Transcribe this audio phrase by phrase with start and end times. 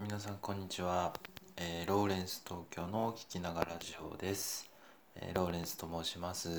[0.00, 1.12] 皆さんこんにちは、
[1.56, 4.70] えーローレンス東京の聞きながらラジオです、
[5.16, 6.48] えーローレンスと申します。
[6.48, 6.54] よ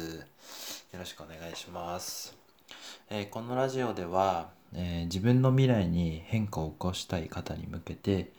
[0.99, 2.35] ろしくお願いします、
[3.09, 8.33] えーこのラジオでは、えー自分の未来に変化を起こしたい方に向けて、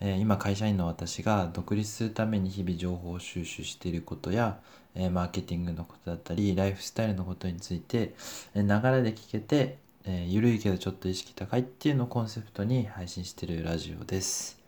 [0.00, 4.58] えー今会社員の私が独立するために日々情報収集していることや、
[4.96, 8.14] えーマーケティングのことだったりライフスタイルのことについて
[8.56, 14.58] えーながらで聞けて、えーゆるいけどちょっと意識高いっていうのをコンセプトに配信してるラジオです、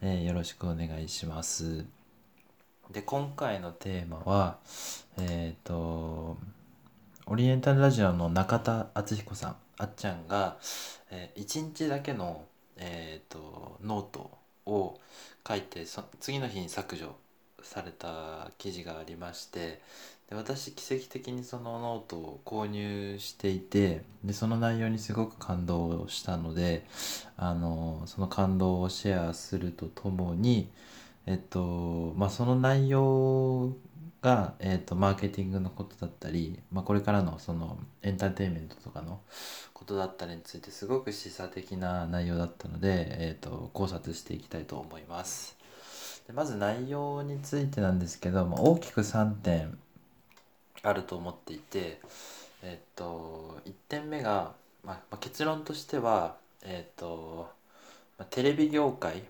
[0.00, 1.84] えーよろしくお願いします。
[2.92, 4.58] で今回のテーマは
[5.18, 6.36] えっ、と
[7.26, 9.56] オリエンタルラジオの中田敦彦さん。
[9.78, 10.58] あっちゃんが、
[11.10, 12.44] え1日だけの、
[12.76, 14.30] えー、とノート
[14.66, 15.00] を
[15.46, 17.14] 書いてそ次の日に削除
[17.64, 19.80] された記事がありまして
[20.28, 26.84] で私奇跡的にそのノートを購入していてでその内容にすごく感動したので
[27.36, 30.68] あのその感動をシェアするとともに
[31.26, 33.72] えっとまあその内容
[34.22, 39.20] が、えっと、マーケティングのことだったり、まあ、これからのそのエンターテインメントとかの
[39.72, 45.59] ことだったりについてすごく示唆的な内容だったので、えっと、考察していきたいと思います。
[46.30, 49.76] でまず内容についてなんですけど、まあ、大きく3点
[50.82, 52.00] あると思っていて、
[52.62, 54.52] えっと、1点目が、
[54.84, 57.50] まあまあ、結論としては、えっと
[58.16, 59.24] まあ、テレビ業界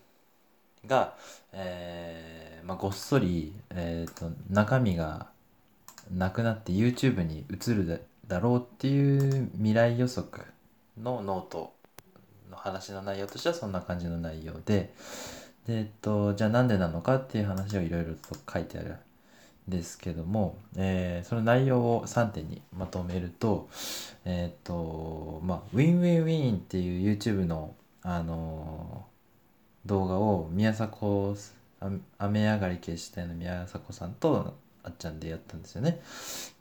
[0.87, 1.15] が、
[1.55, 5.29] えーまあ、ごっそり、えー、と中身が
[6.15, 10.43] なくなって YouTube に移るだろうっていう未来予測
[11.03, 11.73] のノート
[12.51, 14.93] の話の内容としてはそんな感じの内容で、
[15.73, 18.97] えっと、じゃあなんでなのかっていう話をいろいろと書いてある
[19.69, 23.69] んですけども、えーその内容を3点にまとめると
[24.25, 29.07] えっとまあ WinWinWiiin っていう YouTube のあの
[29.87, 31.37] 動画を宮迫
[32.19, 36.01] 雨上がり決死隊の宮迫さんとあっちゃんでやったんですよね。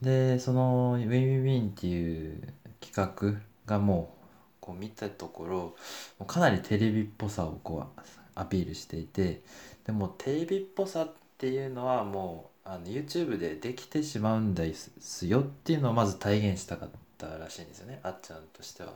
[0.01, 4.19] でその「WinWinWiiin」っていう企画がもう
[4.61, 8.01] こう見たところかなりテレビっぽさをこう
[8.39, 9.41] アピールしていて
[9.85, 18.93] でもテレビっぽさっていうのはもうあの YouTube でできてしまうんですよっていうのをまず体現したかったらしいんですよねあっちゃんとしては。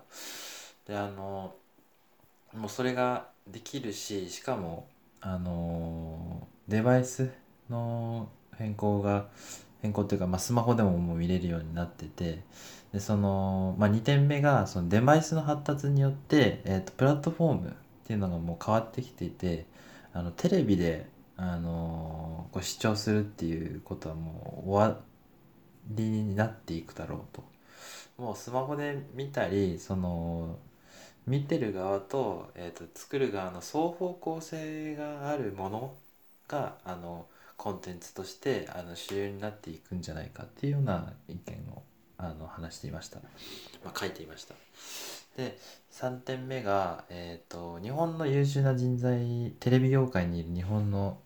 [0.87, 1.55] であの
[2.53, 4.87] もうそれができるししかも
[5.21, 7.31] あのデバイス
[7.69, 9.27] の変更が
[9.81, 12.41] 変更っていうか、まあ、スマホでももう見れるようになってて
[12.93, 19.65] でその、まあ、2点目がそのデバイスの発達によって、えー、とプラットフォームっていうのがもう変わってきていて
[20.13, 24.99] あのテレビで、あのこう視聴するっていうことはもう終わ
[25.89, 27.43] りになっていくだろうと。
[28.17, 30.59] もうスマホで見たりその
[31.25, 35.95] 見てる側と,、えー、と作る側の双方向性があるもの
[36.47, 37.25] があの
[37.57, 41.81] コンテンツとしてあの主流になっていくんじゃないかっていうような意見を
[42.23, 43.19] あの話していました、
[43.83, 44.55] まあ、書いていました
[45.37, 45.57] で
[45.91, 51.17] 3点目が、えー、と日本の優秀な人材テレビ業界にいる日本の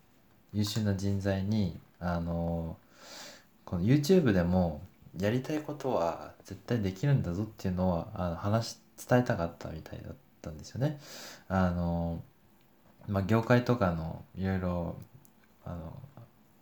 [0.53, 2.77] 優秀な人材にあの
[3.65, 4.81] この YouTube でも
[5.19, 8.77] やりたいことは絶対できるんだぞっていうのはあの話
[9.07, 10.99] 伝えたかったみたいだったんですよね。
[11.47, 12.21] あの
[13.07, 14.95] まあ業界とかのいろいろ
[15.65, 15.97] あの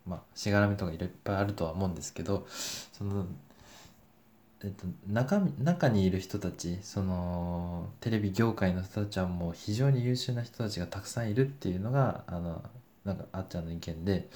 [0.08, 2.48] まあしがらみとかいっぱいあるとは思うんですけど
[2.94, 3.26] その
[4.66, 12.64] えっと中中にいる人たちそのテレビ業界の人たちはもう非常に優秀な人たちがたくさんいるっていうのがあの
[13.06, 14.28] なんかあっちゃんの意見で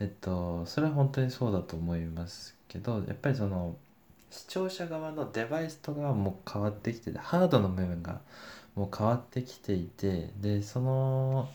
[0.00, 3.76] えっとそれは本当にそうだと思いますけどやっぱりその
[4.30, 8.20] 視聴者側のデバイスとかはもう変わってきててハードの部分が
[8.74, 11.50] もう変わってきていてでその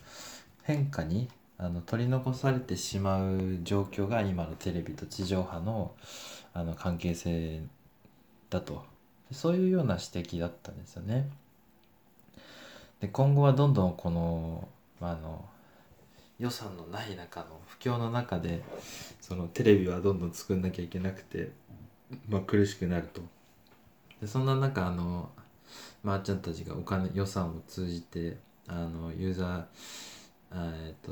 [0.64, 5.96] 変化にあの取り残されてしまう状況が今のテレビと地上波の
[6.54, 7.62] あの関係性
[8.50, 8.84] だと
[9.32, 11.30] そういうような指摘だったんですよね。
[13.00, 14.68] で今後はどんどんこの,、
[15.00, 15.46] まあ、の
[16.38, 18.62] 予算のない中の不況の中で
[19.22, 21.52] そのテレビはどんどん作んなきゃいけなくて、
[22.28, 23.22] まあ、苦しくなると。
[24.20, 25.30] でそんな中あの
[26.04, 28.38] まあ、あちゃんたちがお金予算を通じて
[28.68, 29.66] あのユーザー
[30.88, 31.12] えっと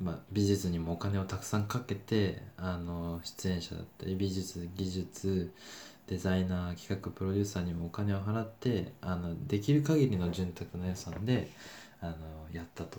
[0.00, 5.52] まあ美術にもお金をたくさんかけてあの出演者だったり美術技術
[6.08, 11.48] デザイナー企画プロデューサーにもお金を払ってあのできる限りの潤沢な予算で
[12.00, 12.14] あの
[12.52, 12.98] やったと。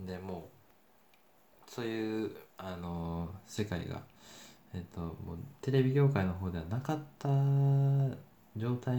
[0.00, 0.48] でも
[1.66, 4.02] うそういうあの世界が、
[4.74, 7.28] えっと、もうテレビ業界の方ではなかった
[8.56, 8.98] 状態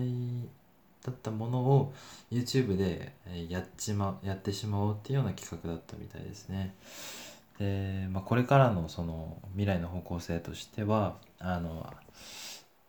[1.06, 1.94] だったものを
[2.32, 3.14] YouTube で
[3.50, 6.76] やっちまやってしまおうっていうような企画だったみたいですね。
[7.60, 11.86] で、まあ、これからのその未来の方向性としてはあの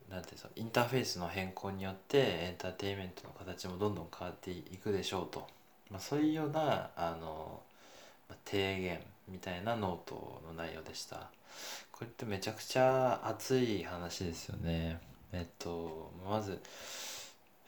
[0.09, 5.47] なんていうインターフェースの変更によってエンターテインメントの形もどんどん変わっていくでしょうと、
[5.91, 7.61] まあ、そういうようなあの、
[8.29, 11.31] まあ、提言みたいなノートの内容でした。
[11.93, 14.99] これってめちゃくちゃ熱い話ですよね。
[15.33, 16.61] えっとまず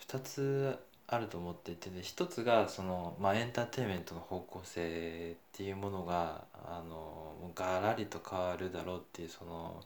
[0.08, 9.82] 2つあると思っていて1つがその、まあ、エンターテインメントの方向性っていうものがあのガラリと変わるだろうっていうその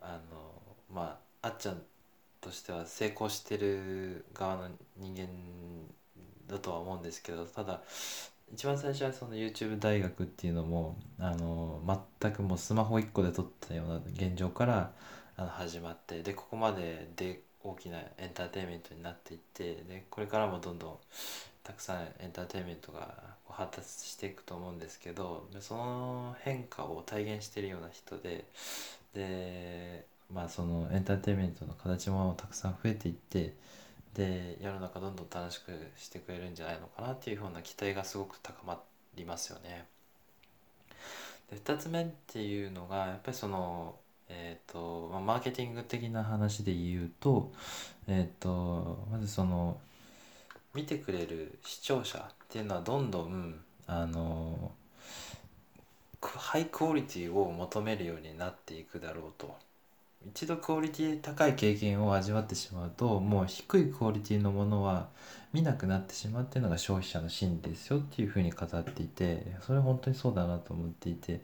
[0.00, 0.52] あの
[0.94, 1.82] まああっちゃん
[2.40, 5.26] としては成功してる側の人間
[6.48, 7.82] だとは思うんですけどただ
[8.54, 11.80] 一番最初はその YouTube 大学っていうのもあの
[12.20, 14.92] 全くもうスマホ1個で撮ったような現状から
[15.36, 17.40] あの始まってでここまでで
[17.70, 20.96] 大きなエンターテインメントになっていってでこれからもどんどん
[21.64, 23.14] たくさんエンターテインメントが
[23.48, 28.44] 発達していくと思うんですけどその変化を体現してるような人で
[29.14, 33.54] でまあそのエンターテインメントの形もたくさん増えていって
[34.14, 38.80] で世の中どんどん楽しくしてくれるんじゃないのかなっていうふうな期待がすごく高ま
[39.14, 39.86] りますよね。
[41.50, 43.96] で2つ目っていうのがやっぱりその
[44.28, 47.52] えーとまあ、マーケティング的な話で言うと,、
[48.08, 49.78] えーと、まずその
[50.74, 53.54] 見てくれる視聴者っていうのはどんどん
[53.86, 54.72] あの
[56.20, 59.56] ハイクオリティを求めるようになっていくだろうと。
[60.28, 65.08] 一度クオリティ高い経験を味わってしまうともう低いクオリティのものは
[65.52, 71.38] 見なくなってしまうっていうのが消費者の心理ですよっていうふうに語っていてそれ本当にそうだなと思っていてや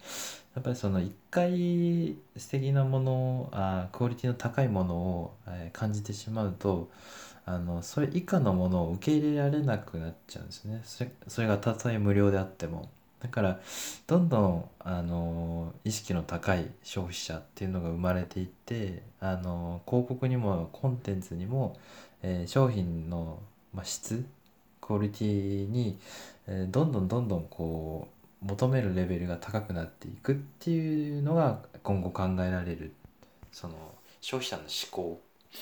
[0.61, 6.91] っぱりその一回素敵なものあクオリティの高いものを、え、感じてしまうと
[7.47, 12.89] あのそれ以下のものを受け入れられなくなっちゃうんですねそれそれがたとえ無料であっても。
[13.23, 13.61] だから
[14.09, 21.79] どんどんあの意識の高い消費者っていうのが生まれていってあの広告にもコンテンツにも、
[22.23, 23.39] えー、商品の、
[23.73, 24.27] まあ、質
[24.81, 25.99] クオリティに、
[26.49, 28.09] えー、どんどんどんどんこ
[28.43, 32.93] う求めるレベルが高くなっていくっていうのが今後考えられる
[33.53, 33.75] その
[34.21, 35.21] 消費者の思考
[35.55, 35.59] っ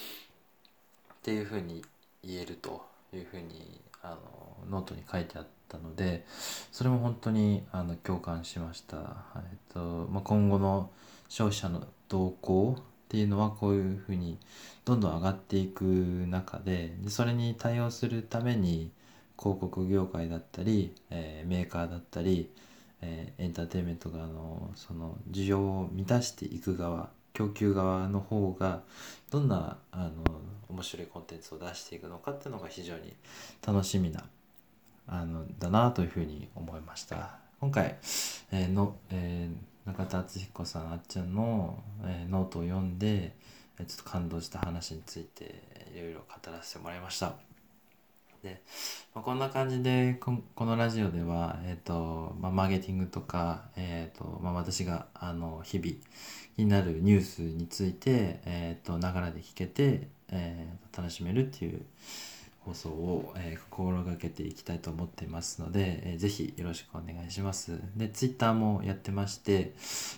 [1.23, 1.85] ていうふうに
[2.25, 6.25] 言えるというふうにあのノートに書いてあったので
[6.73, 8.97] それも本当にあの共感しました、
[9.37, 9.43] えっ
[9.73, 10.91] とまあ、今後の
[11.29, 14.39] 消費者の動向っていうのはこういうふうに
[14.85, 18.91] どんどん上がっていく中ででそれに対応するために
[19.39, 22.51] 広告業界だったり、えー、メーカーだったり、
[23.01, 27.09] えー、エンターテインメントがあのその需要を満たしていく側
[27.41, 28.83] 供給側の方が
[29.31, 30.11] どんなあの
[30.69, 33.15] 面白いコンテンツを出していくのかっていうのが非常に
[33.67, 34.25] 楽しみな
[35.07, 37.39] あのだなというふうに思いました。
[37.61, 37.97] 今回、
[38.53, 43.35] えー、の、えー、中田敦彦さんあっちゃんの、えー、ノートを読んで
[43.79, 45.63] ちょっと感動した話について
[45.95, 47.50] いろいろ語らせてもらいました。
[48.43, 48.63] で、
[49.15, 55.93] まあ、こんな感じでこのラジオでは、えーとまあ、マーケティングとか、えーとまあ、私があの日々
[56.57, 58.41] 気になるニュースについて
[58.87, 61.83] ながらで聞けて、えー、楽しめるっていう
[62.61, 67.81] 放送を、えー、心がけていきたいと思っていますので、えー、ぜひよろしくお願いします。
[67.97, 69.75] で、ツイッターもやってまして、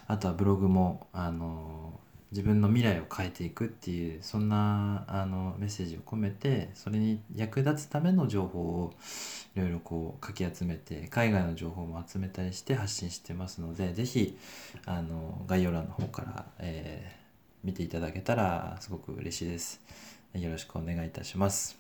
[0.08, 2.00] あとはブログも、あの
[2.32, 8.94] 自分の未来を変えていくっていうそんなあのメッセージを込めてそれに役立つための情報を
[9.54, 14.38] いろいろこうかき集めて海外の情報も集めたりして発信してますので是非
[14.86, 19.82] あの概要欄の方から、えー、見ていただけたらすごく嬉しいです。
[20.32, 21.78] よろしくお願いいたします。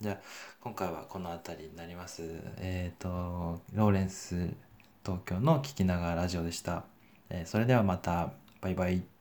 [0.00, 0.18] じゃあ
[0.60, 2.22] 今回はこの辺りになります。
[2.58, 4.48] えっ、ー、とローレンス
[5.04, 6.84] 東京の聞きながらラジオでした。
[7.30, 9.17] えー、それではまたバイバイ。